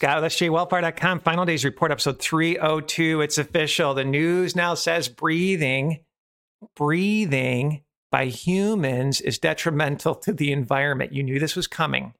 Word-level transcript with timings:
Scott 0.00 0.22
with 0.22 0.32
SJWellfire.com. 0.32 1.20
Final 1.20 1.44
Days 1.44 1.62
Report, 1.62 1.90
episode 1.90 2.20
302. 2.20 3.20
It's 3.20 3.36
official. 3.36 3.92
The 3.92 4.02
news 4.02 4.56
now 4.56 4.72
says 4.72 5.10
breathing, 5.10 6.00
breathing 6.74 7.82
by 8.10 8.24
humans 8.24 9.20
is 9.20 9.38
detrimental 9.38 10.14
to 10.14 10.32
the 10.32 10.52
environment. 10.52 11.12
You 11.12 11.22
knew 11.22 11.38
this 11.38 11.54
was 11.54 11.66
coming. 11.66 12.14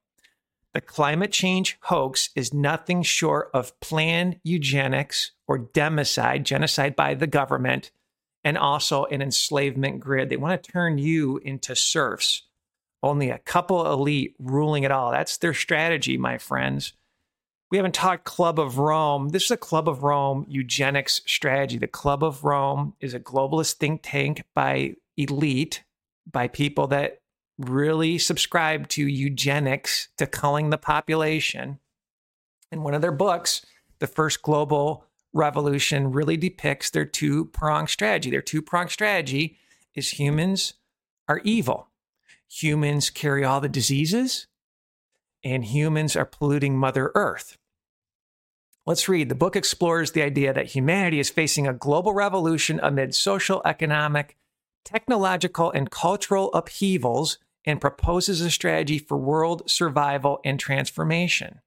The 0.74 0.82
climate 0.82 1.32
change 1.32 1.78
hoax 1.84 2.28
is 2.36 2.52
nothing 2.52 3.02
short 3.02 3.48
of 3.54 3.80
planned 3.80 4.40
eugenics 4.44 5.32
or 5.48 5.58
democide, 5.58 6.42
genocide 6.42 6.94
by 6.94 7.14
the 7.14 7.26
government, 7.26 7.92
and 8.44 8.58
also 8.58 9.06
an 9.06 9.22
enslavement 9.22 10.00
grid. 10.00 10.28
They 10.28 10.36
want 10.36 10.62
to 10.62 10.70
turn 10.70 10.98
you 10.98 11.38
into 11.38 11.74
serfs. 11.74 12.42
Only 13.02 13.30
a 13.30 13.38
couple 13.38 13.90
elite 13.90 14.34
ruling 14.38 14.82
it 14.82 14.90
all. 14.90 15.12
That's 15.12 15.38
their 15.38 15.54
strategy, 15.54 16.18
my 16.18 16.36
friends. 16.36 16.92
We 17.70 17.76
haven't 17.76 17.94
talked 17.94 18.24
Club 18.24 18.58
of 18.58 18.78
Rome. 18.78 19.28
This 19.28 19.44
is 19.44 19.52
a 19.52 19.56
Club 19.56 19.88
of 19.88 20.02
Rome 20.02 20.44
eugenics 20.48 21.20
strategy. 21.24 21.78
The 21.78 21.86
Club 21.86 22.24
of 22.24 22.42
Rome 22.42 22.94
is 23.00 23.14
a 23.14 23.20
globalist 23.20 23.74
think 23.74 24.00
tank 24.02 24.42
by 24.56 24.96
elite, 25.16 25.84
by 26.28 26.48
people 26.48 26.88
that 26.88 27.20
really 27.58 28.18
subscribe 28.18 28.88
to 28.88 29.06
eugenics, 29.06 30.08
to 30.18 30.26
culling 30.26 30.70
the 30.70 30.78
population. 30.78 31.78
In 32.72 32.82
one 32.82 32.94
of 32.94 33.02
their 33.02 33.12
books, 33.12 33.64
The 34.00 34.08
First 34.08 34.42
Global 34.42 35.04
Revolution 35.32 36.10
really 36.10 36.36
depicts 36.36 36.90
their 36.90 37.04
two 37.04 37.44
pronged 37.44 37.90
strategy. 37.90 38.30
Their 38.30 38.42
two 38.42 38.62
pronged 38.62 38.90
strategy 38.90 39.58
is 39.94 40.18
humans 40.18 40.74
are 41.28 41.40
evil. 41.44 41.86
Humans 42.48 43.10
carry 43.10 43.44
all 43.44 43.60
the 43.60 43.68
diseases, 43.68 44.48
and 45.44 45.64
humans 45.64 46.16
are 46.16 46.24
polluting 46.24 46.76
Mother 46.76 47.12
Earth. 47.14 47.58
Let's 48.90 49.08
read. 49.08 49.28
The 49.28 49.36
book 49.36 49.54
explores 49.54 50.10
the 50.10 50.22
idea 50.22 50.52
that 50.52 50.66
humanity 50.66 51.20
is 51.20 51.30
facing 51.30 51.68
a 51.68 51.72
global 51.72 52.12
revolution 52.12 52.80
amid 52.82 53.14
social, 53.14 53.62
economic, 53.64 54.36
technological, 54.84 55.70
and 55.70 55.88
cultural 55.88 56.52
upheavals 56.54 57.38
and 57.64 57.80
proposes 57.80 58.40
a 58.40 58.50
strategy 58.50 58.98
for 58.98 59.16
world 59.16 59.70
survival 59.70 60.40
and 60.44 60.58
transformation. 60.58 61.60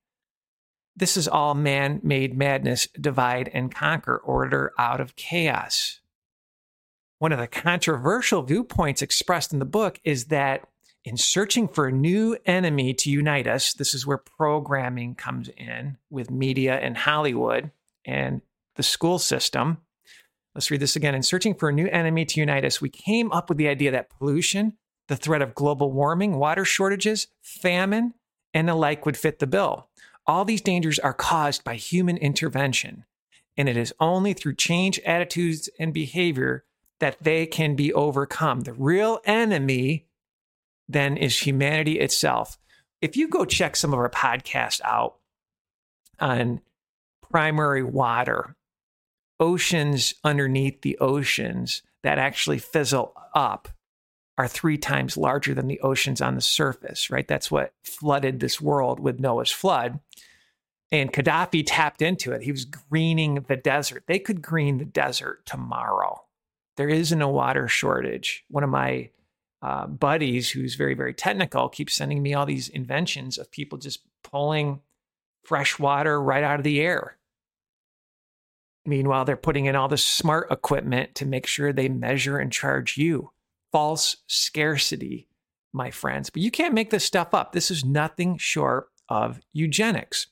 This 0.98 1.16
is 1.16 1.30
all 1.30 1.56
man 1.56 2.02
made 2.04 2.38
madness, 2.38 2.90
divide 3.00 3.50
and 3.54 3.74
conquer, 3.74 4.18
order 4.18 4.74
out 4.78 5.00
of 5.00 5.16
chaos. 5.16 6.02
One 7.20 7.32
of 7.32 7.40
the 7.40 7.48
controversial 7.48 8.42
viewpoints 8.42 9.02
expressed 9.02 9.54
in 9.54 9.60
the 9.60 9.66
book 9.66 9.98
is 10.04 10.26
that 10.26 10.68
in 11.06 11.18
searching 11.18 11.68
for 11.68 11.88
a 11.88 11.92
new 11.92 12.38
enemy 12.46 12.94
to 12.94 13.10
unite 13.10 13.48
us, 13.48 13.74
this 13.74 13.94
is 13.94 14.08
where 14.08 14.18
programming 14.18 15.16
comes 15.16 15.50
in 15.58 15.98
with 16.10 16.32
media 16.32 16.80
and 16.80 16.98
Hollywood 16.98 17.72
and 18.06 18.42
the 18.76 18.84
school 18.84 19.20
system. 19.20 19.78
Let's 20.56 20.72
read 20.72 20.80
this 20.80 20.96
again. 20.96 21.16
In 21.16 21.24
searching 21.24 21.56
for 21.56 21.70
a 21.70 21.74
new 21.74 21.88
enemy 21.88 22.26
to 22.26 22.40
unite 22.40 22.64
us, 22.64 22.80
we 22.80 22.90
came 22.90 23.32
up 23.32 23.50
with 23.50 23.58
the 23.58 23.68
idea 23.68 23.92
that 23.92 24.10
pollution, 24.10 24.78
the 25.08 25.16
threat 25.16 25.42
of 25.42 25.56
global 25.56 25.92
warming, 25.92 26.38
water 26.38 26.64
shortages, 26.64 27.28
famine, 27.42 28.14
and 28.54 28.68
the 28.68 28.76
like 28.76 29.06
would 29.06 29.18
fit 29.18 29.40
the 29.40 29.48
bill. 29.48 29.90
All 30.26 30.46
these 30.46 30.62
dangers 30.62 31.00
are 31.00 31.14
caused 31.14 31.66
by 31.66 31.76
human 31.76 32.16
intervention, 32.18 33.04
and 33.58 33.68
it 33.68 33.76
is 33.76 33.94
only 34.00 34.34
through 34.34 34.56
change 34.56 35.00
attitudes 35.06 35.70
and 35.80 35.94
behavior 35.94 36.64
that 37.00 37.22
they 37.22 37.46
can 37.46 37.76
be 37.76 37.92
overcome. 37.92 38.62
The 38.62 38.74
real 38.74 39.20
enemy 39.26 40.06
then 40.88 41.18
is 41.18 41.40
humanity 41.40 42.00
itself. 42.00 42.58
If 43.02 43.18
you 43.18 43.28
go 43.28 43.46
check 43.46 43.76
some 43.76 43.94
of 43.94 44.00
our 44.00 44.10
podcasts 44.10 44.82
out 44.84 45.16
on 46.20 46.62
primary 47.32 47.84
water, 47.84 48.56
oceans 49.40 50.14
underneath 50.24 50.82
the 50.82 50.98
oceans 51.00 51.82
that 52.04 52.20
actually 52.20 52.60
fizzle 52.60 53.14
up 53.34 53.70
are 54.38 54.48
three 54.48 54.78
times 54.78 55.16
larger 55.16 55.54
than 55.54 55.68
the 55.68 55.80
oceans 55.82 56.22
on 56.22 56.36
the 56.36 56.42
surface, 56.42 57.10
right? 57.10 57.28
That's 57.28 57.52
what 57.52 57.74
flooded 57.84 58.40
this 58.40 58.60
world 58.60 59.00
with 59.00 59.20
Noah's 59.20 59.52
flood. 59.52 60.00
And 60.92 61.12
Gaddafi 61.12 61.64
tapped 61.66 62.02
into 62.02 62.32
it. 62.32 62.44
He 62.44 62.52
was 62.52 62.66
greening 62.66 63.36
the 63.48 63.56
desert. 63.56 64.04
They 64.08 64.20
could 64.20 64.42
green 64.42 64.78
the 64.78 64.86
desert 64.86 65.46
tomorrow. 65.46 66.24
There 66.78 66.90
isn't 66.90 67.22
a 67.22 67.30
water 67.30 67.68
shortage. 67.68 68.44
One 68.50 68.64
of 68.64 68.70
my 68.70 69.10
uh, 69.64 69.88
buddies 69.88 70.50
who's 70.50 70.76
very, 70.76 70.94
very 70.94 71.14
technical 71.14 71.70
keeps 71.70 71.94
sending 71.94 72.22
me 72.22 72.34
all 72.34 72.46
these 72.46 72.68
inventions 72.68 73.38
of 73.38 73.50
people 73.50 73.78
just 73.78 74.02
pulling 74.22 74.82
fresh 75.46 75.80
water 75.80 76.22
right 76.22 76.44
out 76.44 76.60
of 76.60 76.66
the 76.66 76.82
air. 76.82 77.18
Meanwhile, 78.86 79.24
they're 79.24 79.38
putting 79.38 79.66
in 79.66 79.78
all 79.78 79.88
this 79.88 80.04
smart 80.04 80.52
equipment 80.52 81.16
to 81.16 81.26
make 81.26 81.48
sure 81.48 81.72
they 81.72 81.88
measure 81.88 82.38
and 82.38 82.52
charge 82.52 82.98
you. 82.98 83.32
False 83.72 84.18
scarcity, 84.28 85.30
my 85.72 85.90
friends. 85.90 86.30
But 86.30 86.42
you 86.42 86.52
can't 86.52 86.74
make 86.74 86.90
this 86.90 87.06
stuff 87.06 87.34
up. 87.34 87.54
This 87.54 87.72
is 87.72 87.86
nothing 87.86 88.38
short 88.38 88.90
of 89.08 89.40
eugenics. 89.54 90.28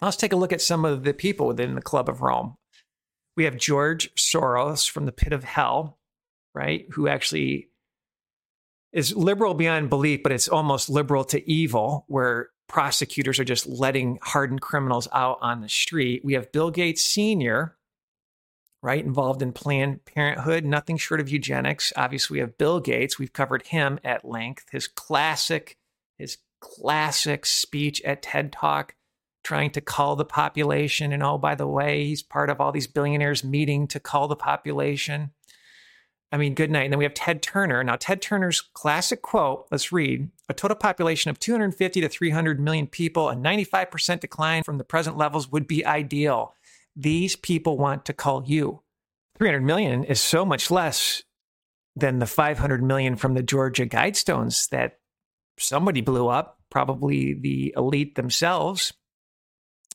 Let's 0.00 0.16
take 0.16 0.32
a 0.32 0.36
look 0.36 0.52
at 0.52 0.62
some 0.62 0.86
of 0.86 1.04
the 1.04 1.12
people 1.12 1.46
within 1.46 1.74
the 1.74 1.82
Club 1.82 2.08
of 2.08 2.22
Rome. 2.22 2.56
We 3.36 3.44
have 3.44 3.58
George 3.58 4.14
Soros 4.14 4.88
from 4.88 5.04
the 5.04 5.12
pit 5.12 5.34
of 5.34 5.44
hell, 5.44 5.98
right? 6.54 6.86
Who 6.92 7.06
actually 7.06 7.69
is 8.92 9.14
liberal 9.14 9.54
beyond 9.54 9.90
belief, 9.90 10.22
but 10.22 10.32
it's 10.32 10.48
almost 10.48 10.90
liberal 10.90 11.24
to 11.24 11.50
evil, 11.50 12.04
where 12.08 12.50
prosecutors 12.68 13.38
are 13.38 13.44
just 13.44 13.66
letting 13.66 14.18
hardened 14.22 14.60
criminals 14.60 15.08
out 15.12 15.38
on 15.40 15.60
the 15.60 15.68
street. 15.68 16.24
We 16.24 16.34
have 16.34 16.52
Bill 16.52 16.70
Gates 16.70 17.04
Sr., 17.04 17.76
right, 18.82 19.04
involved 19.04 19.42
in 19.42 19.52
Planned 19.52 20.04
Parenthood, 20.04 20.64
nothing 20.64 20.96
short 20.96 21.20
of 21.20 21.28
eugenics. 21.28 21.92
Obviously, 21.96 22.36
we 22.36 22.40
have 22.40 22.56
Bill 22.56 22.80
Gates. 22.80 23.18
We've 23.18 23.32
covered 23.32 23.66
him 23.66 23.98
at 24.02 24.24
length. 24.24 24.66
His 24.72 24.88
classic, 24.88 25.76
his 26.16 26.38
classic 26.60 27.44
speech 27.44 28.00
at 28.02 28.22
TED 28.22 28.52
Talk, 28.52 28.94
trying 29.44 29.70
to 29.70 29.80
call 29.80 30.16
the 30.16 30.24
population. 30.24 31.12
And 31.12 31.22
oh, 31.22 31.38
by 31.38 31.54
the 31.54 31.66
way, 31.66 32.04
he's 32.04 32.22
part 32.22 32.50
of 32.50 32.60
all 32.60 32.72
these 32.72 32.86
billionaires 32.86 33.44
meeting 33.44 33.86
to 33.88 34.00
call 34.00 34.28
the 34.28 34.36
population. 34.36 35.32
I 36.32 36.36
mean, 36.36 36.54
good 36.54 36.70
night. 36.70 36.84
And 36.84 36.92
then 36.92 36.98
we 36.98 37.04
have 37.04 37.14
Ted 37.14 37.42
Turner. 37.42 37.82
Now, 37.82 37.96
Ted 37.96 38.22
Turner's 38.22 38.60
classic 38.60 39.20
quote, 39.20 39.66
let's 39.70 39.90
read 39.90 40.30
a 40.48 40.54
total 40.54 40.76
population 40.76 41.30
of 41.30 41.40
250 41.40 42.00
to 42.00 42.08
300 42.08 42.60
million 42.60 42.86
people, 42.86 43.28
a 43.28 43.34
95% 43.34 44.20
decline 44.20 44.62
from 44.62 44.78
the 44.78 44.84
present 44.84 45.16
levels 45.16 45.50
would 45.50 45.66
be 45.66 45.84
ideal. 45.84 46.54
These 46.94 47.36
people 47.36 47.78
want 47.78 48.04
to 48.04 48.12
call 48.12 48.44
you. 48.46 48.82
300 49.38 49.62
million 49.62 50.04
is 50.04 50.20
so 50.20 50.44
much 50.44 50.70
less 50.70 51.22
than 51.96 52.18
the 52.18 52.26
500 52.26 52.82
million 52.82 53.16
from 53.16 53.34
the 53.34 53.42
Georgia 53.42 53.86
Guidestones 53.86 54.68
that 54.68 54.98
somebody 55.58 56.00
blew 56.00 56.28
up, 56.28 56.58
probably 56.70 57.34
the 57.34 57.74
elite 57.76 58.14
themselves. 58.14 58.92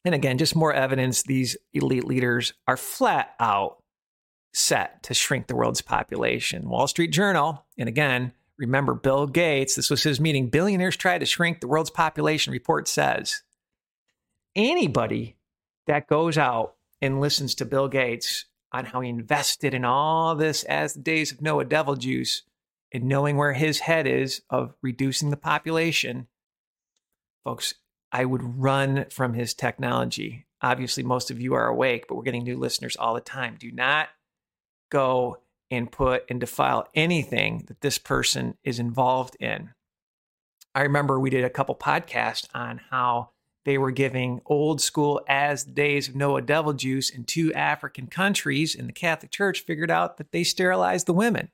And 0.04 0.14
again, 0.14 0.38
just 0.38 0.56
more 0.56 0.74
evidence 0.74 1.24
these 1.24 1.56
elite 1.74 2.04
leaders 2.04 2.54
are 2.68 2.78
flat 2.78 3.34
out 3.40 3.78
set 4.56 5.04
to 5.04 5.14
shrink 5.14 5.48
the 5.48 5.56
world's 5.56 5.82
population. 5.82 6.70
Wall 6.70 6.88
Street 6.88 7.12
Journal, 7.12 7.66
and 7.78 7.90
again, 7.90 8.32
remember 8.58 8.94
Bill 8.94 9.28
Gates, 9.28 9.76
this 9.76 9.90
was 9.90 10.04
his 10.04 10.20
meeting. 10.20 10.48
Billionaires 10.50 10.96
try 10.96 11.18
to 11.18 11.26
shrink 11.26 11.60
the 11.60 11.68
world's 11.68 11.90
population, 11.90 12.54
report 12.54 12.88
says. 12.88 13.44
Anybody 14.56 15.36
that 15.88 16.08
goes 16.08 16.38
out 16.38 16.76
and 17.02 17.20
listens 17.20 17.54
to 17.56 17.66
Bill 17.66 17.90
Gates 17.90 18.46
on 18.72 18.86
how 18.86 19.02
he 19.02 19.10
invested 19.10 19.74
in 19.74 19.84
all 19.84 20.36
this 20.36 20.64
as 20.64 20.94
the 20.94 21.02
days 21.02 21.34
of 21.34 21.42
Noah 21.42 21.66
devil 21.66 21.96
juice 21.96 22.44
and 22.94 23.04
knowing 23.04 23.36
where 23.36 23.54
his 23.54 23.80
head 23.80 24.08
is 24.08 24.42
of 24.50 24.74
reducing 24.82 25.32
the 25.32 25.38
population, 25.38 26.28
folks, 27.44 27.74
I 28.10 28.24
would 28.24 28.62
run 28.62 29.08
from 29.12 29.34
his 29.34 29.54
technology. 29.54 30.46
Obviously, 30.62 31.04
most 31.04 31.30
of 31.30 31.42
you 31.42 31.54
are 31.56 31.68
awake, 31.68 32.06
but 32.08 32.16
we're 32.16 32.24
getting 32.24 32.46
new 32.46 32.58
listeners 32.58 32.96
all 32.96 33.14
the 33.14 33.20
time. 33.20 33.58
Do 33.60 33.70
not 33.70 34.08
go 34.90 35.38
and 35.72 35.92
put 35.92 36.26
and 36.30 36.40
defile 36.40 36.88
anything 36.94 37.64
that 37.68 37.82
this 37.82 37.98
person 37.98 38.58
is 38.64 38.80
involved 38.80 39.36
in. 39.40 39.72
I 40.74 40.82
remember 40.82 41.20
we 41.20 41.30
did 41.30 41.44
a 41.44 41.50
couple 41.50 41.76
podcasts 41.76 42.48
on 42.54 42.82
how 42.90 43.30
they 43.64 43.78
were 43.78 43.92
giving 43.92 44.42
old 44.46 44.80
school 44.80 45.22
as 45.28 45.64
the 45.64 45.72
days 45.72 46.08
of 46.08 46.16
Noah 46.16 46.42
devil 46.42 46.74
juice 46.74 47.10
in 47.10 47.24
two 47.24 47.52
African 47.54 48.08
countries, 48.08 48.76
and 48.76 48.88
the 48.88 48.94
Catholic 48.94 49.32
Church 49.32 49.62
figured 49.62 49.90
out 49.90 50.18
that 50.18 50.32
they 50.32 50.44
sterilized 50.44 51.08
the 51.08 51.14
women. 51.14 51.50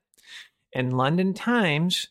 And 0.74 0.98
London 0.98 1.34
Times 1.34 2.10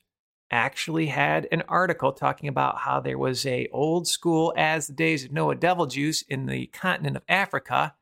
actually 0.51 1.07
had 1.07 1.47
an 1.53 1.63
article 1.69 2.13
talking 2.13 2.49
about 2.49 2.79
how 2.79 3.01
there 3.01 3.19
was 3.19 3.47
a 3.47 3.69
old 3.73 4.09
school 4.09 4.53
as 4.57 4.87
the 4.87 4.93
days 4.93 5.25
of 5.25 5.33
Noah 5.33 5.55
devil 5.55 5.87
juice 5.87 6.23
in 6.23 6.47
the 6.47 6.67
continent 6.67 7.17
of 7.17 7.23
Africa 7.29 7.95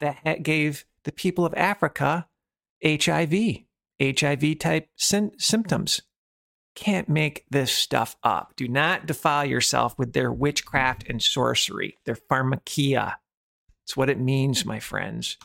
that 0.00 0.42
gave 0.42 0.84
the 1.04 1.12
people 1.12 1.46
of 1.46 1.54
Africa 1.54 2.26
HIV, 2.84 3.64
HIV 4.00 4.58
type 4.58 4.88
symptoms. 4.96 6.02
Can't 6.74 7.08
make 7.08 7.46
this 7.50 7.72
stuff 7.72 8.16
up. 8.22 8.52
Do 8.56 8.68
not 8.68 9.06
defile 9.06 9.46
yourself 9.46 9.98
with 9.98 10.12
their 10.12 10.30
witchcraft 10.30 11.08
and 11.08 11.22
sorcery, 11.22 11.96
their 12.04 12.16
pharmakia. 12.16 13.14
It's 13.84 13.96
what 13.96 14.10
it 14.10 14.20
means, 14.20 14.66
my 14.66 14.80
friends. 14.80 15.38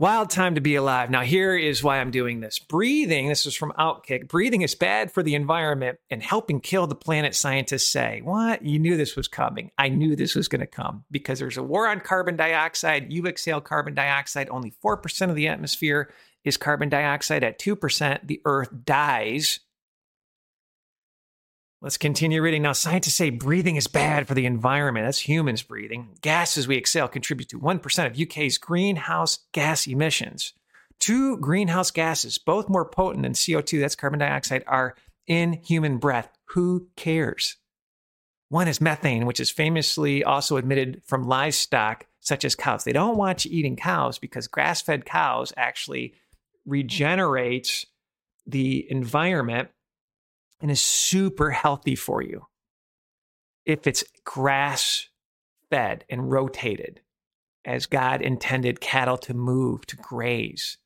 Wild 0.00 0.30
time 0.30 0.54
to 0.54 0.60
be 0.60 0.76
alive. 0.76 1.10
Now, 1.10 1.22
here 1.22 1.56
is 1.56 1.82
why 1.82 1.98
I'm 1.98 2.12
doing 2.12 2.38
this. 2.38 2.60
Breathing, 2.60 3.26
this 3.26 3.46
is 3.46 3.56
from 3.56 3.72
Outkick. 3.72 4.28
Breathing 4.28 4.62
is 4.62 4.76
bad 4.76 5.10
for 5.10 5.24
the 5.24 5.34
environment 5.34 5.98
and 6.08 6.22
helping 6.22 6.60
kill 6.60 6.86
the 6.86 6.94
planet, 6.94 7.34
scientists 7.34 7.88
say. 7.88 8.20
What? 8.22 8.64
You 8.64 8.78
knew 8.78 8.96
this 8.96 9.16
was 9.16 9.26
coming. 9.26 9.72
I 9.76 9.88
knew 9.88 10.14
this 10.14 10.36
was 10.36 10.46
going 10.46 10.60
to 10.60 10.68
come 10.68 11.02
because 11.10 11.40
there's 11.40 11.56
a 11.56 11.64
war 11.64 11.88
on 11.88 11.98
carbon 11.98 12.36
dioxide. 12.36 13.12
You 13.12 13.26
exhale 13.26 13.60
carbon 13.60 13.94
dioxide. 13.94 14.48
Only 14.50 14.72
4% 14.84 15.30
of 15.30 15.34
the 15.34 15.48
atmosphere 15.48 16.12
is 16.44 16.56
carbon 16.56 16.90
dioxide. 16.90 17.42
At 17.42 17.58
2%, 17.58 18.24
the 18.24 18.40
earth 18.44 18.70
dies 18.84 19.58
Let's 21.80 21.96
continue 21.96 22.42
reading. 22.42 22.62
Now, 22.62 22.72
scientists 22.72 23.14
say 23.14 23.30
breathing 23.30 23.76
is 23.76 23.86
bad 23.86 24.26
for 24.26 24.34
the 24.34 24.46
environment. 24.46 25.06
That's 25.06 25.20
humans 25.20 25.62
breathing. 25.62 26.18
Gases 26.22 26.66
we 26.66 26.76
exhale 26.76 27.06
contribute 27.06 27.48
to 27.50 27.60
1% 27.60 28.06
of 28.06 28.20
UK's 28.20 28.58
greenhouse 28.58 29.38
gas 29.52 29.86
emissions. 29.86 30.54
Two 30.98 31.36
greenhouse 31.36 31.92
gases, 31.92 32.36
both 32.36 32.68
more 32.68 32.84
potent 32.84 33.22
than 33.22 33.32
CO2, 33.32 33.78
that's 33.78 33.94
carbon 33.94 34.18
dioxide, 34.18 34.64
are 34.66 34.96
in 35.28 35.52
human 35.52 35.98
breath. 35.98 36.36
Who 36.46 36.88
cares? 36.96 37.58
One 38.48 38.66
is 38.66 38.80
methane, 38.80 39.24
which 39.24 39.38
is 39.38 39.52
famously 39.52 40.24
also 40.24 40.56
emitted 40.56 41.02
from 41.06 41.28
livestock 41.28 42.06
such 42.18 42.44
as 42.44 42.56
cows. 42.56 42.82
They 42.82 42.92
don't 42.92 43.16
want 43.16 43.44
you 43.44 43.56
eating 43.56 43.76
cows 43.76 44.18
because 44.18 44.48
grass 44.48 44.82
fed 44.82 45.04
cows 45.04 45.52
actually 45.56 46.14
regenerates 46.66 47.86
the 48.48 48.90
environment 48.90 49.68
and 50.60 50.70
is 50.70 50.80
super 50.80 51.50
healthy 51.50 51.94
for 51.94 52.22
you 52.22 52.46
if 53.68 53.86
it's 53.86 54.02
grass 54.24 55.08
fed 55.70 56.04
and 56.08 56.30
rotated 56.32 57.02
as 57.64 57.86
God 57.86 58.22
intended 58.22 58.80
cattle 58.80 59.18
to 59.18 59.34
move, 59.34 59.86
to 59.86 59.96
graze. 59.96 60.78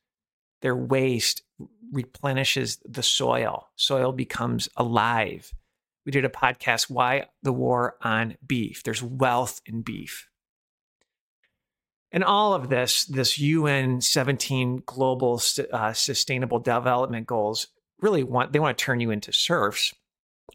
Their 0.61 0.75
waste 0.75 1.43
replenishes 1.93 2.79
the 2.83 3.03
soil, 3.03 3.69
soil 3.75 4.11
becomes 4.11 4.67
alive. 4.75 5.53
We 6.05 6.11
did 6.11 6.25
a 6.25 6.29
podcast, 6.29 6.89
Why 6.89 7.27
the 7.41 7.53
War 7.53 7.95
on 8.01 8.35
Beef? 8.45 8.83
There's 8.83 9.01
wealth 9.01 9.61
in 9.65 9.81
beef. 9.81 10.27
And 12.11 12.23
all 12.23 12.53
of 12.53 12.69
this, 12.69 13.05
this 13.05 13.39
UN 13.39 14.01
17 14.01 14.83
global 14.85 15.41
uh, 15.71 15.93
sustainable 15.93 16.59
development 16.59 17.27
goals 17.27 17.67
really 18.03 18.23
want 18.23 18.53
they 18.53 18.59
want 18.59 18.77
to 18.77 18.83
turn 18.83 18.99
you 18.99 19.09
into 19.09 19.33
serfs. 19.33 19.93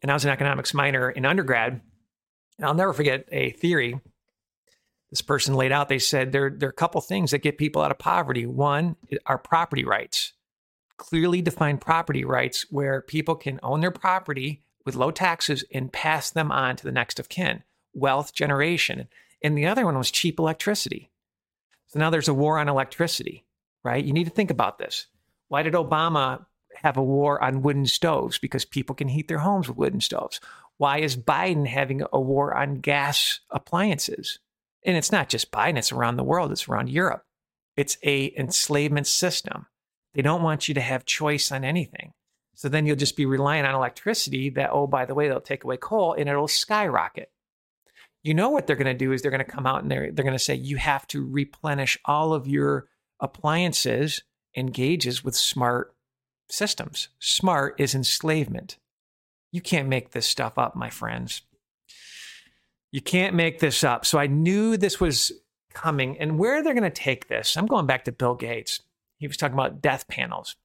And 0.03 0.11
I 0.11 0.15
was 0.15 0.25
an 0.25 0.31
economics 0.31 0.75
minor 0.75 1.11
in 1.11 1.27
undergrad, 1.27 1.81
and 2.59 2.67
I'll 2.67 2.75
never 2.75 2.93
forget 2.93 3.27
a 3.33 3.51
theory 3.51 4.01
this 5.11 5.23
person 5.23 5.55
laid 5.55 5.73
out. 5.73 5.89
They 5.89 5.99
said 5.99 6.33
there, 6.33 6.51
there 6.51 6.69
are 6.69 6.71
a 6.71 6.75
couple 6.75 7.01
things 7.01 7.31
that 7.31 7.39
get 7.39 7.59
people 7.59 7.83
out 7.83 7.91
of 7.91 7.99
poverty. 7.99 8.47
One 8.47 8.97
are 9.27 9.39
property 9.39 9.85
rights, 9.85 10.33
clearly 10.97 11.43
defined 11.43 11.81
property 11.81 12.25
rights 12.25 12.67
where 12.71 13.01
people 13.01 13.35
can 13.35 13.59
own 13.63 13.81
their 13.81 13.91
property 13.91 14.63
with 14.85 14.97
low 14.97 15.11
taxes 15.11 15.65
and 15.73 15.93
pass 15.93 16.31
them 16.31 16.53
on 16.53 16.77
to 16.77 16.85
the 16.85 16.93
next 16.93 17.19
of 17.19 17.29
kin, 17.29 17.63
wealth 17.95 18.35
generation. 18.35 19.09
And 19.43 19.57
the 19.57 19.67
other 19.67 19.85
one 19.85 19.97
was 19.97 20.11
cheap 20.11 20.39
electricity. 20.39 21.11
So 21.89 21.99
now 21.99 22.11
there's 22.11 22.29
a 22.29 22.35
war 22.35 22.59
on 22.59 22.69
electricity, 22.69 23.47
right? 23.83 24.05
You 24.05 24.13
need 24.13 24.25
to 24.25 24.31
think 24.31 24.51
about 24.51 24.79
this. 24.79 25.07
Why 25.49 25.63
did 25.63 25.73
Obama 25.73 26.45
have 26.83 26.97
a 26.97 27.03
war 27.03 27.43
on 27.43 27.63
wooden 27.63 27.87
stoves 27.87 28.39
because 28.39 28.65
people 28.65 28.95
can 28.95 29.09
heat 29.09 29.29
their 29.29 29.39
homes 29.39 29.69
with 29.69 29.77
wooden 29.77 30.01
stoves? 30.01 30.41
Why 30.77 30.99
is 30.99 31.17
Biden 31.17 31.67
having 31.67 32.03
a 32.13 32.21
war 32.21 32.55
on 32.55 32.77
gas 32.77 33.41
appliances? 33.51 34.39
And 34.85 34.97
it's 34.97 35.13
not 35.13 35.29
just 35.29 35.51
Biden, 35.51 35.77
it's 35.77 35.93
around 35.93 36.17
the 36.17 36.25
world, 36.25 36.53
it's 36.53 36.69
around 36.69 36.89
Europe. 36.89 37.25
It's 37.77 37.99
a 38.03 38.33
enslavement 38.37 39.07
system. 39.07 39.67
They 40.15 40.23
don't 40.23 40.43
want 40.43 40.69
you 40.69 40.75
to 40.75 40.81
have 40.81 41.05
choice 41.05 41.53
on 41.53 41.65
anything. 41.65 42.13
So 42.55 42.69
then 42.69 42.87
you'll 42.87 42.97
just 42.97 43.17
be 43.17 43.27
relying 43.27 43.65
on 43.65 43.75
electricity 43.75 44.51
that, 44.51 44.71
oh, 44.73 44.87
by 44.87 45.05
the 45.05 45.15
way, 45.15 45.29
they'll 45.29 45.41
take 45.41 45.63
away 45.63 45.77
coal 45.77 46.15
and 46.15 46.29
it'll 46.29 46.49
skyrocket. 46.49 47.31
You 48.25 48.35
know 48.35 48.51
what 48.51 48.67
they're 48.67 48.75
going 48.75 48.87
to 48.87 48.95
do 48.95 49.13
is 49.13 49.23
they're 49.23 49.31
going 49.31 49.45
to 49.45 49.51
come 49.51 49.67
out 49.67 49.83
and 49.83 49.91
they're, 49.91 50.11
they're 50.11 50.25
going 50.25 50.33
to 50.33 50.41
say 50.41 50.55
you 50.55 50.77
have 50.77 51.07
to 51.09 51.25
replenish 51.25 51.99
all 52.05 52.33
of 52.33 52.49
your 52.49 52.89
appliances 53.21 54.23
and 54.57 54.75
gauges 54.75 55.23
with 55.23 55.37
smart 55.37 55.95
systems. 56.51 57.09
Smart 57.19 57.75
is 57.79 57.95
enslavement. 57.95 58.79
You 59.53 59.61
can't 59.61 59.89
make 59.89 60.11
this 60.11 60.27
stuff 60.27 60.59
up, 60.59 60.77
my 60.77 60.91
friends. 60.91 61.43
You 62.91 63.01
can't 63.01 63.35
make 63.35 63.61
this 63.61 63.85
up. 63.85 64.07
So 64.07 64.19
I 64.19 64.27
knew 64.27 64.77
this 64.77 65.01
was 65.01 65.33
coming. 65.75 66.19
And 66.19 66.39
where 66.39 66.63
they're 66.63 66.75
going 66.75 66.83
to 66.85 66.91
take 66.91 67.29
this, 67.29 67.57
I'm 67.57 67.67
going 67.67 67.87
back 67.87 68.05
to 68.05 68.13
Bill 68.13 68.35
Gates. 68.35 68.81
He 69.19 69.27
was 69.27 69.37
talking 69.37 69.55
about 69.55 69.83
death 69.83 70.09
panels. 70.09 70.57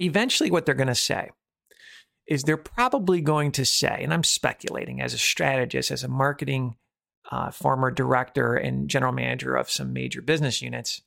Eventually, 0.00 0.50
what 0.50 0.66
they're 0.66 0.74
going 0.74 0.88
to 0.88 0.94
say 0.94 1.30
is 2.26 2.42
they're 2.42 2.56
probably 2.56 3.20
going 3.20 3.52
to 3.52 3.64
say, 3.64 4.00
and 4.02 4.12
I'm 4.12 4.24
speculating 4.24 5.00
as 5.00 5.14
a 5.14 5.18
strategist, 5.18 5.90
as 5.90 6.02
a 6.02 6.08
marketing 6.08 6.76
uh, 7.30 7.50
former 7.50 7.90
director 7.90 8.54
and 8.54 8.88
general 8.88 9.12
manager 9.12 9.56
of 9.56 9.70
some 9.70 9.92
major 9.92 10.22
business 10.22 10.62
units, 10.62 11.02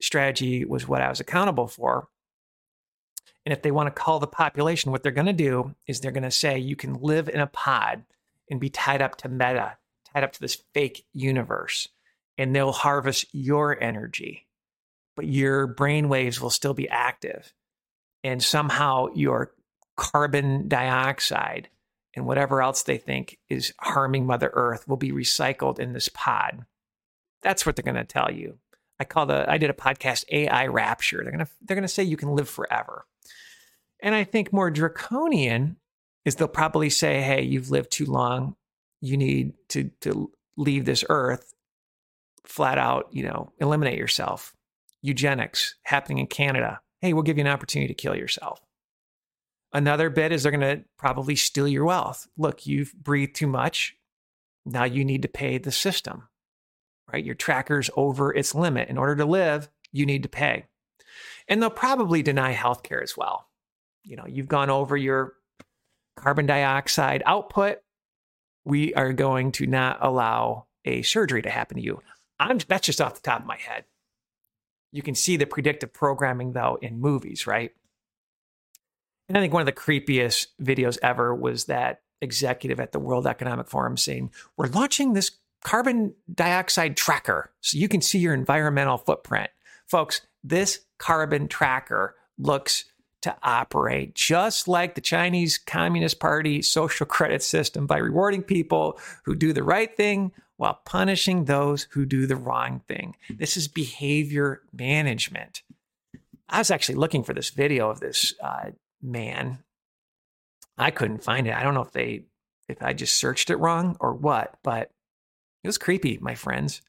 strategy 0.00 0.64
was 0.64 0.88
what 0.88 1.02
I 1.02 1.08
was 1.08 1.20
accountable 1.20 1.68
for. 1.68 2.08
And 3.44 3.52
if 3.52 3.62
they 3.62 3.70
want 3.70 3.88
to 3.88 4.02
call 4.02 4.20
the 4.20 4.26
population, 4.26 4.92
what 4.92 5.02
they're 5.02 5.12
going 5.12 5.26
to 5.26 5.32
do 5.32 5.74
is 5.86 6.00
they're 6.00 6.12
going 6.12 6.22
to 6.22 6.30
say 6.30 6.58
you 6.58 6.76
can 6.76 6.94
live 6.94 7.28
in 7.28 7.40
a 7.40 7.46
pod 7.46 8.04
and 8.50 8.60
be 8.60 8.70
tied 8.70 9.02
up 9.02 9.16
to 9.16 9.28
meta, 9.28 9.76
tied 10.12 10.24
up 10.24 10.32
to 10.32 10.40
this 10.40 10.62
fake 10.74 11.04
universe, 11.12 11.88
and 12.38 12.54
they'll 12.54 12.72
harvest 12.72 13.26
your 13.32 13.80
energy, 13.82 14.46
but 15.16 15.26
your 15.26 15.66
brain 15.66 16.08
waves 16.08 16.40
will 16.40 16.50
still 16.50 16.74
be 16.74 16.88
active. 16.88 17.52
And 18.24 18.42
somehow 18.42 19.08
your 19.14 19.52
carbon 19.96 20.68
dioxide 20.68 21.68
and 22.14 22.26
whatever 22.26 22.62
else 22.62 22.82
they 22.82 22.98
think 22.98 23.38
is 23.48 23.72
harming 23.80 24.26
Mother 24.26 24.50
Earth 24.52 24.86
will 24.86 24.96
be 24.96 25.12
recycled 25.12 25.78
in 25.78 25.92
this 25.92 26.08
pod. 26.08 26.64
That's 27.42 27.66
what 27.66 27.74
they're 27.74 27.82
going 27.82 27.96
to 27.96 28.04
tell 28.04 28.30
you. 28.30 28.58
I 29.02 29.04
call 29.04 29.26
the 29.26 29.50
I 29.50 29.58
did 29.58 29.68
a 29.68 29.72
podcast 29.74 30.24
AI 30.30 30.68
rapture. 30.68 31.22
They're 31.24 31.32
to 31.36 31.48
they're 31.60 31.80
to 31.80 31.88
say 31.88 32.04
you 32.04 32.16
can 32.16 32.36
live 32.36 32.48
forever. 32.48 33.04
And 34.00 34.14
I 34.14 34.22
think 34.22 34.52
more 34.52 34.70
draconian 34.70 35.76
is 36.24 36.36
they'll 36.36 36.46
probably 36.46 36.88
say, 36.88 37.20
hey, 37.20 37.42
you've 37.42 37.70
lived 37.70 37.90
too 37.90 38.06
long. 38.06 38.54
You 39.00 39.16
need 39.16 39.54
to, 39.70 39.90
to 40.02 40.30
leave 40.56 40.84
this 40.84 41.04
earth 41.08 41.52
flat 42.46 42.78
out, 42.78 43.08
you 43.10 43.24
know, 43.24 43.52
eliminate 43.58 43.98
yourself. 43.98 44.54
Eugenics 45.00 45.74
happening 45.82 46.18
in 46.18 46.28
Canada. 46.28 46.80
Hey, 47.00 47.12
we'll 47.12 47.24
give 47.24 47.38
you 47.38 47.44
an 47.44 47.50
opportunity 47.50 47.92
to 47.92 48.00
kill 48.00 48.14
yourself. 48.14 48.60
Another 49.72 50.10
bit 50.10 50.30
is 50.30 50.44
they're 50.44 50.52
going 50.52 50.78
to 50.78 50.84
probably 50.96 51.34
steal 51.34 51.66
your 51.66 51.84
wealth. 51.84 52.28
Look, 52.36 52.66
you've 52.66 52.92
breathed 52.94 53.34
too 53.34 53.48
much. 53.48 53.96
Now 54.64 54.84
you 54.84 55.04
need 55.04 55.22
to 55.22 55.28
pay 55.28 55.58
the 55.58 55.72
system, 55.72 56.28
right? 57.12 57.24
Your 57.24 57.34
tracker's 57.34 57.90
over 57.96 58.34
its 58.34 58.54
limit. 58.54 58.88
In 58.88 58.98
order 58.98 59.16
to 59.16 59.24
live, 59.24 59.68
you 59.92 60.06
need 60.06 60.22
to 60.22 60.28
pay. 60.28 60.66
And 61.48 61.60
they'll 61.60 61.70
probably 61.70 62.22
deny 62.22 62.54
healthcare 62.54 63.02
as 63.02 63.16
well 63.16 63.48
you 64.04 64.16
know, 64.16 64.26
you've 64.26 64.48
gone 64.48 64.70
over 64.70 64.96
your 64.96 65.34
carbon 66.16 66.46
dioxide 66.46 67.22
output. 67.26 67.78
We 68.64 68.94
are 68.94 69.12
going 69.12 69.52
to 69.52 69.66
not 69.66 69.98
allow 70.00 70.66
a 70.84 71.02
surgery 71.02 71.42
to 71.42 71.50
happen 71.50 71.76
to 71.76 71.82
you. 71.82 72.00
I'm, 72.38 72.58
that's 72.66 72.86
just 72.86 73.00
off 73.00 73.14
the 73.14 73.20
top 73.20 73.40
of 73.40 73.46
my 73.46 73.56
head. 73.56 73.84
You 74.92 75.02
can 75.02 75.14
see 75.14 75.36
the 75.36 75.46
predictive 75.46 75.92
programming 75.92 76.52
though 76.52 76.78
in 76.82 77.00
movies, 77.00 77.46
right? 77.46 77.72
And 79.28 79.38
I 79.38 79.40
think 79.40 79.52
one 79.52 79.62
of 79.62 79.66
the 79.66 79.72
creepiest 79.72 80.48
videos 80.60 80.98
ever 81.02 81.34
was 81.34 81.66
that 81.66 82.02
executive 82.20 82.80
at 82.80 82.92
the 82.92 82.98
World 82.98 83.26
Economic 83.26 83.68
Forum 83.68 83.96
saying, 83.96 84.30
We're 84.56 84.66
launching 84.66 85.12
this 85.12 85.30
carbon 85.64 86.14
dioxide 86.32 86.96
tracker 86.96 87.50
so 87.60 87.78
you 87.78 87.88
can 87.88 88.00
see 88.00 88.18
your 88.18 88.34
environmental 88.34 88.98
footprint. 88.98 89.50
Folks, 89.86 90.22
this 90.42 90.80
carbon 90.98 91.48
tracker 91.48 92.14
looks 92.38 92.84
to 93.22 93.34
operate 93.42 94.14
just 94.14 94.66
like 94.66 94.94
the 94.94 95.00
Chinese 95.00 95.56
Communist 95.56 96.18
Party 96.18 96.60
social 96.60 97.06
credit 97.06 97.42
system 97.42 97.86
by 97.86 97.98
rewarding 97.98 98.42
people 98.42 98.98
who 99.24 99.34
do 99.34 99.52
the 99.52 99.62
right 99.62 99.96
thing 99.96 100.32
while 100.56 100.80
punishing 100.84 101.44
those 101.44 101.88
who 101.90 102.04
do 102.04 102.26
the 102.26 102.36
wrong 102.36 102.82
thing. 102.86 103.16
This 103.30 103.56
is 103.56 103.68
behavior 103.68 104.62
management. 104.72 105.62
I 106.48 106.58
was 106.58 106.70
actually 106.70 106.96
looking 106.96 107.22
for 107.22 107.32
this 107.32 107.50
video 107.50 107.90
of 107.90 108.00
this 108.00 108.34
uh, 108.42 108.70
man. 109.00 109.58
I 110.76 110.90
couldn't 110.90 111.24
find 111.24 111.46
it. 111.46 111.54
I 111.54 111.62
don't 111.62 111.74
know 111.74 111.82
if 111.82 111.92
they, 111.92 112.24
if 112.68 112.82
I 112.82 112.92
just 112.92 113.16
searched 113.16 113.50
it 113.50 113.56
wrong 113.56 113.96
or 114.00 114.14
what, 114.14 114.58
but 114.62 114.90
it 115.62 115.68
was 115.68 115.78
creepy, 115.78 116.18
my 116.20 116.34
friends. 116.34 116.82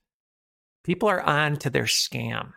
People 0.84 1.10
are 1.10 1.22
on 1.22 1.58
to 1.58 1.70
their 1.70 1.84
scam. 1.84 2.54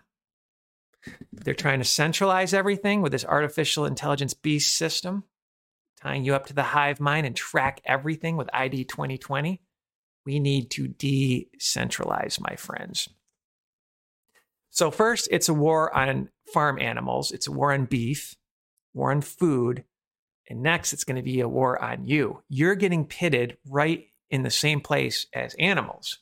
They're 1.32 1.54
trying 1.54 1.78
to 1.78 1.84
centralize 1.84 2.52
everything 2.52 3.02
with 3.02 3.12
this 3.12 3.24
artificial 3.24 3.86
intelligence 3.86 4.34
beast 4.34 4.76
system. 4.76 5.24
tying 6.00 6.24
you 6.24 6.34
up 6.34 6.46
to 6.46 6.52
the 6.54 6.62
hive 6.62 7.00
mind 7.00 7.26
and 7.26 7.34
track 7.34 7.80
everything 7.84 8.36
with 8.36 8.50
ID 8.52 8.84
2020. 8.84 9.62
We 10.26 10.40
need 10.40 10.70
to 10.72 10.88
decentralize, 10.88 12.40
my 12.40 12.56
friends. 12.56 13.08
So, 14.70 14.90
first, 14.90 15.28
it's 15.30 15.48
a 15.48 15.54
war 15.54 15.94
on 15.96 16.28
farm 16.52 16.78
animals, 16.78 17.32
it's 17.32 17.46
a 17.46 17.52
war 17.52 17.72
on 17.72 17.86
beef, 17.86 18.36
war 18.92 19.10
on 19.10 19.20
food. 19.20 19.84
And 20.48 20.62
next, 20.62 20.92
it's 20.92 21.04
going 21.04 21.16
to 21.16 21.22
be 21.22 21.40
a 21.40 21.48
war 21.48 21.82
on 21.82 22.06
you. 22.06 22.42
You're 22.48 22.76
getting 22.76 23.04
pitted 23.04 23.56
right 23.68 24.06
in 24.30 24.42
the 24.42 24.50
same 24.50 24.80
place 24.80 25.26
as 25.32 25.54
animals. 25.58 26.18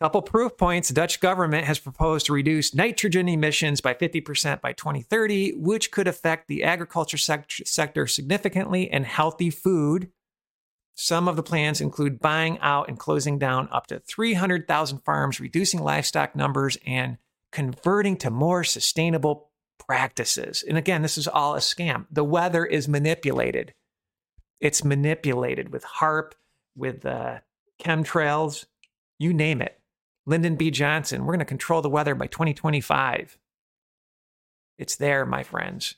Couple 0.00 0.22
proof 0.22 0.56
points 0.56 0.88
Dutch 0.88 1.20
government 1.20 1.64
has 1.66 1.78
proposed 1.78 2.26
to 2.26 2.32
reduce 2.32 2.74
nitrogen 2.74 3.28
emissions 3.28 3.80
by 3.80 3.94
50% 3.94 4.60
by 4.60 4.72
2030, 4.72 5.52
which 5.52 5.92
could 5.92 6.08
affect 6.08 6.48
the 6.48 6.64
agriculture 6.64 7.16
sector 7.16 8.08
significantly 8.08 8.90
and 8.90 9.06
healthy 9.06 9.48
food. 9.48 10.10
Some 10.96 11.28
of 11.28 11.36
the 11.36 11.42
plans 11.44 11.80
include 11.80 12.18
buying 12.18 12.58
out 12.58 12.88
and 12.88 12.98
closing 12.98 13.38
down 13.38 13.68
up 13.70 13.86
to 13.86 14.00
300,000 14.00 14.98
farms, 15.04 15.38
reducing 15.38 15.80
livestock 15.80 16.34
numbers, 16.34 16.76
and 16.84 17.18
converting 17.52 18.16
to 18.16 18.30
more 18.30 18.64
sustainable 18.64 19.50
practices. 19.78 20.64
And 20.66 20.76
again, 20.76 21.02
this 21.02 21.16
is 21.16 21.28
all 21.28 21.54
a 21.54 21.58
scam. 21.58 22.06
The 22.10 22.24
weather 22.24 22.66
is 22.66 22.88
manipulated. 22.88 23.72
It's 24.60 24.84
manipulated 24.84 25.72
with 25.72 25.84
HAARP, 25.84 26.32
with 26.76 27.04
uh, 27.06 27.38
chemtrails, 27.80 28.66
you 29.18 29.32
name 29.32 29.60
it. 29.62 29.78
Lyndon 30.26 30.56
B. 30.56 30.70
Johnson, 30.70 31.22
we're 31.22 31.32
going 31.32 31.40
to 31.40 31.44
control 31.44 31.82
the 31.82 31.88
weather 31.88 32.14
by 32.14 32.26
2025. 32.26 33.36
It's 34.78 34.96
there, 34.96 35.26
my 35.26 35.42
friends. 35.42 35.96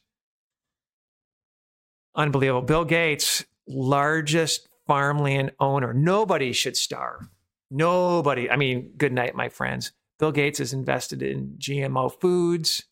Unbelievable. 2.15 2.63
Bill 2.63 2.85
Gates, 2.85 3.45
largest 3.67 4.69
farmland 4.87 5.53
owner. 5.61 5.93
Nobody 5.93 6.53
should 6.53 6.77
starve. 6.77 7.29
Nobody. 7.71 8.51
I 8.51 8.57
mean, 8.57 8.93
good 8.97 9.13
night, 9.13 9.35
my 9.35 9.49
friends. 9.49 9.93
Bill 10.19 10.33
Gates 10.33 10.61
is 10.61 10.73
invested 10.73 11.23
in 11.23 11.57
GMO 11.59 12.21
foods 12.21 12.85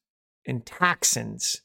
and 0.47 0.67
toxins. 0.67 1.63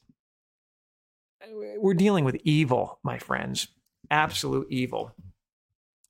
We're 1.78 1.94
dealing 1.94 2.24
with 2.24 2.36
evil, 2.44 3.00
my 3.02 3.18
friends. 3.18 3.68
Absolute 4.10 4.68
evil. 4.70 5.14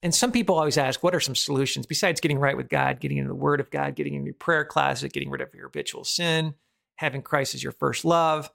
And 0.02 0.14
some 0.14 0.30
people 0.30 0.56
always 0.56 0.78
ask, 0.78 1.02
what 1.02 1.14
are 1.14 1.20
some 1.20 1.34
solutions 1.34 1.86
besides 1.86 2.20
getting 2.20 2.38
right 2.38 2.56
with 2.56 2.68
God, 2.68 3.00
getting 3.00 3.18
into 3.18 3.28
the 3.28 3.34
Word 3.34 3.60
of 3.60 3.70
God, 3.70 3.96
getting 3.96 4.14
in 4.14 4.24
your 4.24 4.34
prayer 4.34 4.64
closet, 4.64 5.12
getting 5.12 5.30
rid 5.30 5.40
of 5.40 5.52
your 5.54 5.64
habitual 5.64 6.04
sin, 6.04 6.54
having 6.96 7.22
Christ 7.22 7.54
as 7.54 7.62
your 7.62 7.72
first 7.72 8.04
love, 8.04 8.50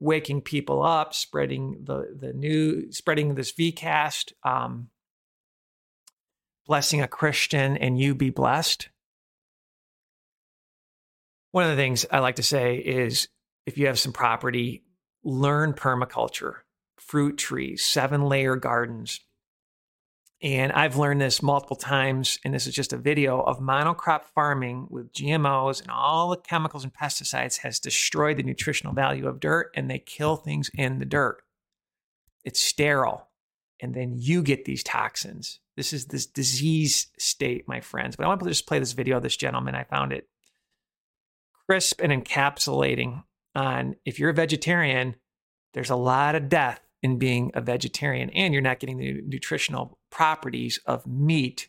waking 0.00 0.40
people 0.42 0.82
up, 0.82 1.12
spreading 1.12 1.82
the 1.84 2.16
the 2.18 2.32
new, 2.32 2.90
spreading 2.90 3.34
this 3.34 3.52
VCast, 3.52 4.32
um, 4.44 4.88
blessing 6.66 7.02
a 7.02 7.08
Christian, 7.08 7.76
and 7.76 7.98
you 7.98 8.14
be 8.14 8.30
blessed. 8.30 8.88
One 11.50 11.64
of 11.64 11.70
the 11.70 11.76
things 11.76 12.06
I 12.10 12.20
like 12.20 12.36
to 12.36 12.42
say 12.42 12.76
is, 12.76 13.28
if 13.66 13.76
you 13.76 13.86
have 13.86 13.98
some 13.98 14.12
property, 14.12 14.84
learn 15.22 15.74
permaculture, 15.74 16.60
fruit 16.98 17.36
trees, 17.36 17.84
seven 17.84 18.22
layer 18.22 18.56
gardens 18.56 19.20
and 20.40 20.70
I've 20.72 20.96
learned 20.96 21.20
this 21.20 21.42
multiple 21.42 21.76
times, 21.76 22.38
and 22.44 22.54
this 22.54 22.66
is 22.66 22.74
just 22.74 22.92
a 22.92 22.96
video 22.96 23.40
of 23.40 23.58
monocrop 23.58 24.24
farming 24.34 24.86
with 24.88 25.12
GMOs 25.12 25.80
and 25.82 25.90
all 25.90 26.30
the 26.30 26.36
chemicals 26.36 26.84
and 26.84 26.94
pesticides 26.94 27.58
has 27.58 27.80
destroyed 27.80 28.36
the 28.36 28.44
nutritional 28.44 28.92
value 28.92 29.26
of 29.26 29.40
dirt 29.40 29.70
and 29.74 29.90
they 29.90 29.98
kill 29.98 30.36
things 30.36 30.70
in 30.74 31.00
the 31.00 31.04
dirt. 31.04 31.42
It's 32.44 32.60
sterile. 32.60 33.28
And 33.80 33.94
then 33.94 34.14
you 34.16 34.42
get 34.42 34.64
these 34.64 34.82
toxins. 34.82 35.60
This 35.76 35.92
is 35.92 36.06
this 36.06 36.26
disease 36.26 37.08
state, 37.18 37.68
my 37.68 37.80
friends. 37.80 38.16
But 38.16 38.24
I 38.24 38.28
want 38.28 38.40
to 38.40 38.48
just 38.48 38.66
play 38.66 38.78
this 38.78 38.92
video 38.92 39.16
of 39.16 39.22
this 39.22 39.36
gentleman. 39.36 39.74
I 39.74 39.84
found 39.84 40.12
it 40.12 40.28
crisp 41.66 42.00
and 42.00 42.12
encapsulating 42.12 43.22
on 43.54 43.96
if 44.04 44.18
you're 44.18 44.30
a 44.30 44.34
vegetarian, 44.34 45.16
there's 45.74 45.90
a 45.90 45.96
lot 45.96 46.34
of 46.34 46.48
death 46.48 46.80
in 47.02 47.18
being 47.18 47.50
a 47.54 47.60
vegetarian, 47.60 48.30
and 48.30 48.52
you're 48.52 48.62
not 48.62 48.80
getting 48.80 48.98
the 48.98 49.20
nutritional 49.26 49.97
properties 50.10 50.80
of 50.86 51.06
meat 51.06 51.68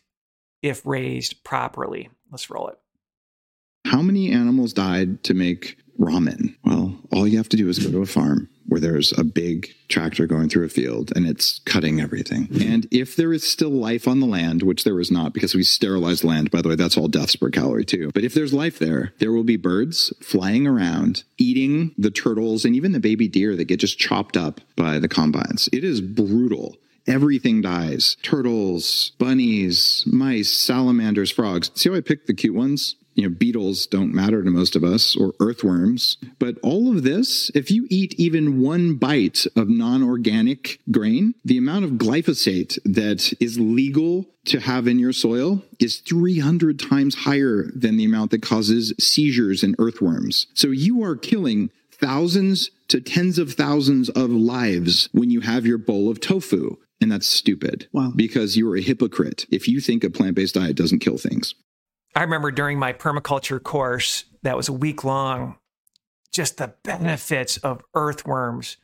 if 0.62 0.84
raised 0.84 1.42
properly. 1.44 2.10
Let's 2.30 2.50
roll 2.50 2.68
it. 2.68 2.78
How 3.86 4.02
many 4.02 4.30
animals 4.30 4.72
died 4.72 5.24
to 5.24 5.34
make 5.34 5.78
ramen? 5.98 6.54
Well, 6.64 6.98
all 7.12 7.26
you 7.26 7.38
have 7.38 7.48
to 7.50 7.56
do 7.56 7.68
is 7.68 7.78
go 7.78 7.90
to 7.90 8.02
a 8.02 8.06
farm 8.06 8.48
where 8.66 8.80
there's 8.80 9.12
a 9.18 9.24
big 9.24 9.74
tractor 9.88 10.26
going 10.26 10.48
through 10.48 10.64
a 10.64 10.68
field 10.68 11.12
and 11.16 11.26
it's 11.26 11.58
cutting 11.60 12.00
everything. 12.00 12.48
And 12.62 12.86
if 12.92 13.16
there 13.16 13.32
is 13.32 13.48
still 13.48 13.70
life 13.70 14.06
on 14.06 14.20
the 14.20 14.26
land, 14.26 14.62
which 14.62 14.84
there 14.84 15.00
is 15.00 15.10
not 15.10 15.32
because 15.32 15.54
we 15.54 15.64
sterilized 15.64 16.22
land, 16.22 16.50
by 16.50 16.62
the 16.62 16.68
way, 16.68 16.76
that's 16.76 16.96
all 16.96 17.08
deaths 17.08 17.34
per 17.34 17.50
calorie 17.50 17.84
too. 17.84 18.10
But 18.14 18.22
if 18.22 18.32
there's 18.32 18.54
life 18.54 18.78
there, 18.78 19.12
there 19.18 19.32
will 19.32 19.44
be 19.44 19.56
birds 19.56 20.12
flying 20.22 20.66
around, 20.66 21.24
eating 21.36 21.92
the 21.98 22.12
turtles 22.12 22.64
and 22.64 22.76
even 22.76 22.92
the 22.92 23.00
baby 23.00 23.26
deer 23.26 23.56
that 23.56 23.64
get 23.64 23.80
just 23.80 23.98
chopped 23.98 24.36
up 24.36 24.60
by 24.76 24.98
the 25.00 25.08
combines. 25.08 25.68
It 25.72 25.82
is 25.82 26.00
brutal 26.00 26.76
everything 27.06 27.60
dies 27.60 28.16
turtles, 28.22 29.12
bunnies, 29.18 30.04
mice, 30.06 30.50
salamanders, 30.50 31.30
frogs. 31.30 31.70
See 31.74 31.88
how 31.88 31.96
I 31.96 32.00
picked 32.00 32.26
the 32.26 32.34
cute 32.34 32.54
ones? 32.54 32.96
you 33.14 33.28
know, 33.28 33.34
beetles 33.34 33.86
don't 33.86 34.14
matter 34.14 34.42
to 34.42 34.50
most 34.50 34.76
of 34.76 34.84
us 34.84 35.16
or 35.16 35.34
earthworms. 35.40 36.16
But 36.38 36.56
all 36.62 36.90
of 36.90 37.02
this, 37.02 37.50
if 37.54 37.70
you 37.70 37.86
eat 37.90 38.14
even 38.18 38.62
one 38.62 38.94
bite 38.94 39.46
of 39.56 39.68
non 39.68 40.02
organic 40.02 40.80
grain, 40.90 41.34
the 41.44 41.58
amount 41.58 41.84
of 41.84 41.92
glyphosate 41.92 42.78
that 42.84 43.32
is 43.40 43.58
legal 43.58 44.26
to 44.46 44.60
have 44.60 44.86
in 44.86 44.98
your 44.98 45.12
soil 45.12 45.62
is 45.78 45.98
300 45.98 46.78
times 46.78 47.14
higher 47.14 47.70
than 47.74 47.96
the 47.96 48.04
amount 48.04 48.30
that 48.30 48.42
causes 48.42 48.94
seizures 48.98 49.62
in 49.62 49.76
earthworms. 49.78 50.46
So 50.54 50.68
you 50.68 51.02
are 51.04 51.16
killing 51.16 51.70
thousands 51.92 52.70
to 52.88 53.00
tens 53.00 53.38
of 53.38 53.52
thousands 53.52 54.08
of 54.08 54.30
lives 54.30 55.08
when 55.12 55.30
you 55.30 55.40
have 55.40 55.66
your 55.66 55.78
bowl 55.78 56.10
of 56.10 56.20
tofu. 56.20 56.76
And 57.00 57.10
that's 57.10 57.26
stupid. 57.26 57.88
Wow. 57.92 58.12
Because 58.14 58.56
you're 58.56 58.76
a 58.76 58.82
hypocrite 58.82 59.46
if 59.50 59.66
you 59.66 59.80
think 59.80 60.04
a 60.04 60.10
plant 60.10 60.36
based 60.36 60.54
diet 60.54 60.76
doesn't 60.76 60.98
kill 60.98 61.16
things. 61.16 61.54
I 62.14 62.22
remember 62.22 62.50
during 62.50 62.78
my 62.78 62.92
permaculture 62.92 63.62
course 63.62 64.24
that 64.42 64.56
was 64.56 64.68
a 64.68 64.72
week 64.72 65.04
long, 65.04 65.56
just 66.32 66.58
the 66.58 66.74
benefits 66.82 67.56
of 67.58 67.82
earthworms 67.94 68.76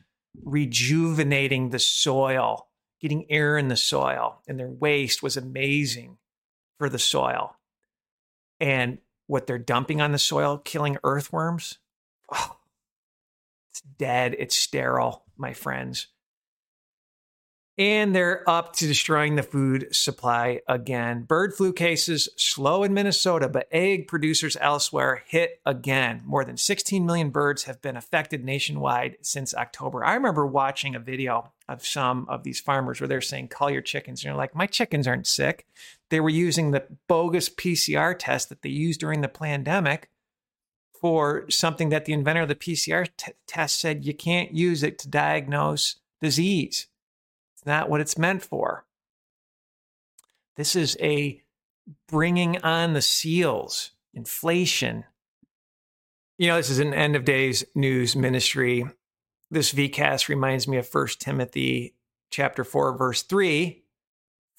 rejuvenating 0.43 1.69
the 1.69 1.79
soil, 1.79 2.69
getting 3.01 3.29
air 3.29 3.57
in 3.57 3.67
the 3.67 3.75
soil, 3.75 4.41
and 4.47 4.59
their 4.59 4.69
waste 4.69 5.21
was 5.21 5.37
amazing 5.37 6.17
for 6.77 6.89
the 6.89 6.99
soil. 6.99 7.55
And 8.59 8.99
what 9.27 9.45
they're 9.45 9.57
dumping 9.57 9.99
on 9.99 10.11
the 10.11 10.17
soil, 10.17 10.57
killing 10.57 10.97
earthworms, 11.03 11.79
oh, 12.33 12.57
it's 13.71 13.81
dead, 13.81 14.35
it's 14.39 14.55
sterile, 14.55 15.25
my 15.37 15.53
friends 15.53 16.07
and 17.77 18.15
they're 18.15 18.47
up 18.49 18.73
to 18.73 18.87
destroying 18.87 19.35
the 19.35 19.43
food 19.43 19.87
supply 19.91 20.61
again. 20.67 21.23
Bird 21.23 21.53
flu 21.53 21.71
cases 21.71 22.27
slow 22.35 22.83
in 22.83 22.93
Minnesota, 22.93 23.47
but 23.47 23.67
egg 23.71 24.07
producers 24.07 24.57
elsewhere 24.59 25.23
hit 25.27 25.61
again. 25.65 26.23
More 26.25 26.43
than 26.43 26.57
16 26.57 27.05
million 27.05 27.29
birds 27.29 27.63
have 27.63 27.81
been 27.81 27.95
affected 27.95 28.43
nationwide 28.43 29.17
since 29.21 29.53
October. 29.53 30.03
I 30.03 30.15
remember 30.15 30.45
watching 30.45 30.95
a 30.95 30.99
video 30.99 31.51
of 31.69 31.85
some 31.85 32.25
of 32.29 32.43
these 32.43 32.59
farmers 32.59 32.99
where 32.99 33.07
they're 33.07 33.21
saying, 33.21 33.49
call 33.49 33.69
your 33.69 33.81
chickens. 33.81 34.21
And 34.21 34.29
you're 34.29 34.37
like, 34.37 34.55
my 34.55 34.65
chickens 34.65 35.07
aren't 35.07 35.27
sick. 35.27 35.67
They 36.09 36.19
were 36.19 36.29
using 36.29 36.71
the 36.71 36.85
bogus 37.07 37.49
PCR 37.49 38.15
test 38.17 38.49
that 38.49 38.63
they 38.63 38.69
used 38.69 39.01
during 39.01 39.21
the 39.21 39.27
pandemic 39.27 40.09
for 40.99 41.47
something 41.51 41.89
that 41.89 42.05
the 42.05 42.13
inventor 42.13 42.41
of 42.41 42.47
the 42.47 42.55
PCR 42.55 43.07
t- 43.17 43.33
test 43.45 43.79
said 43.79 44.03
you 44.03 44.15
can't 44.15 44.53
use 44.53 44.81
it 44.81 44.97
to 44.97 45.07
diagnose 45.07 45.97
disease 46.19 46.87
not 47.65 47.89
what 47.89 48.01
it's 48.01 48.17
meant 48.17 48.43
for. 48.43 48.85
This 50.55 50.75
is 50.75 50.97
a 50.99 51.41
bringing 52.07 52.57
on 52.63 52.93
the 52.93 53.01
seals, 53.01 53.91
inflation. 54.13 55.05
You 56.37 56.47
know, 56.47 56.57
this 56.57 56.69
is 56.69 56.79
an 56.79 56.93
end 56.93 57.15
of 57.15 57.25
days 57.25 57.63
news 57.75 58.15
ministry. 58.15 58.85
This 59.49 59.71
VCast 59.71 60.27
reminds 60.27 60.67
me 60.67 60.77
of 60.77 60.89
1 60.91 61.07
Timothy 61.19 61.95
chapter 62.29 62.63
4 62.63 62.97
verse 62.97 63.21
3, 63.21 63.83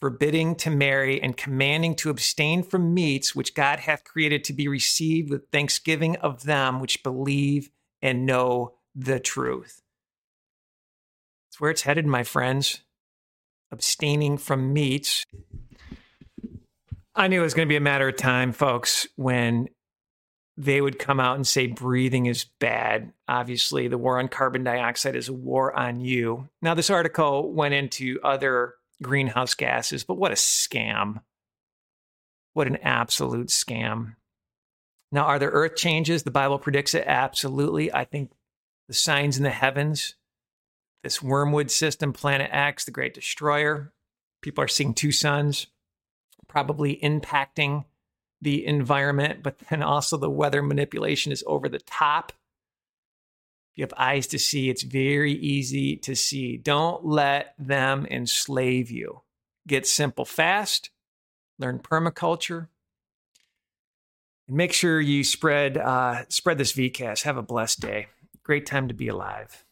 forbidding 0.00 0.54
to 0.56 0.70
marry 0.70 1.20
and 1.20 1.36
commanding 1.36 1.94
to 1.96 2.10
abstain 2.10 2.62
from 2.62 2.94
meats 2.94 3.34
which 3.34 3.54
God 3.54 3.80
hath 3.80 4.04
created 4.04 4.44
to 4.44 4.52
be 4.52 4.68
received 4.68 5.30
with 5.30 5.50
thanksgiving 5.50 6.16
of 6.16 6.44
them 6.44 6.80
which 6.80 7.02
believe 7.02 7.70
and 8.00 8.24
know 8.24 8.74
the 8.94 9.20
truth. 9.20 9.82
It's 11.48 11.60
where 11.60 11.70
it's 11.70 11.82
headed, 11.82 12.06
my 12.06 12.22
friends 12.22 12.82
abstaining 13.70 14.38
from 14.38 14.72
meats. 14.72 15.24
I 17.14 17.28
knew 17.28 17.40
it 17.40 17.44
was 17.44 17.54
going 17.54 17.66
to 17.66 17.72
be 17.72 17.76
a 17.76 17.80
matter 17.80 18.08
of 18.08 18.16
time, 18.16 18.52
folks, 18.52 19.06
when 19.16 19.68
they 20.56 20.80
would 20.80 20.98
come 20.98 21.20
out 21.20 21.36
and 21.36 21.46
say 21.46 21.68
breathing 21.68 22.26
is 22.26 22.46
bad. 22.58 23.12
Obviously, 23.28 23.88
the 23.88 23.98
war 23.98 24.18
on 24.18 24.28
carbon 24.28 24.64
dioxide 24.64 25.14
is 25.14 25.28
a 25.28 25.32
war 25.32 25.72
on 25.76 26.00
you. 26.00 26.48
Now, 26.60 26.74
this 26.74 26.90
article 26.90 27.52
went 27.52 27.74
into 27.74 28.18
other 28.24 28.74
greenhouse 29.02 29.54
gases, 29.54 30.02
but 30.04 30.16
what 30.18 30.32
a 30.32 30.36
scam. 30.36 31.22
What 32.54 32.66
an 32.66 32.78
absolute 32.82 33.48
scam. 33.48 34.16
Now, 35.12 35.24
are 35.26 35.38
there 35.38 35.50
earth 35.50 35.76
changes? 35.76 36.24
The 36.24 36.30
Bible 36.30 36.58
predicts 36.58 36.94
it. 36.94 37.04
Absolutely. 37.06 37.92
I 37.92 38.04
think 38.04 38.32
the 38.88 38.94
signs 38.94 39.36
in 39.38 39.44
the 39.44 39.50
heavens, 39.50 40.16
this 41.02 41.22
wormwood 41.22 41.70
system, 41.70 42.12
Planet 42.12 42.50
X, 42.52 42.84
the 42.84 42.90
Great 42.90 43.14
Destroyer, 43.14 43.92
people 44.42 44.64
are 44.64 44.68
seeing 44.68 44.94
two 44.94 45.12
suns, 45.12 45.66
probably 46.48 46.98
impacting 47.02 47.84
the 48.40 48.66
environment, 48.66 49.42
but 49.42 49.58
then 49.70 49.82
also 49.82 50.16
the 50.16 50.30
weather 50.30 50.62
manipulation 50.62 51.32
is 51.32 51.44
over 51.46 51.68
the 51.68 51.78
top. 51.80 52.32
If 53.72 53.78
you 53.78 53.84
have 53.84 53.94
eyes 53.96 54.26
to 54.28 54.38
see, 54.38 54.70
it's 54.70 54.82
very 54.82 55.32
easy 55.32 55.96
to 55.98 56.16
see. 56.16 56.56
Don't 56.56 57.04
let 57.04 57.54
them 57.58 58.06
enslave 58.10 58.90
you. 58.90 59.22
Get 59.66 59.86
simple 59.86 60.24
fast, 60.24 60.90
learn 61.58 61.78
permaculture, 61.78 62.68
and 64.48 64.56
make 64.56 64.72
sure 64.72 65.00
you 65.00 65.22
spread 65.22 65.76
uh, 65.76 66.24
spread 66.28 66.58
this 66.58 66.72
VCast. 66.72 67.22
Have 67.24 67.36
a 67.36 67.42
blessed 67.42 67.80
day. 67.80 68.06
Great 68.42 68.64
time 68.64 68.88
to 68.88 68.94
be 68.94 69.08
alive. 69.08 69.64